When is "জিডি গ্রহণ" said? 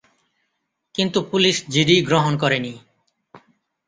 1.69-2.33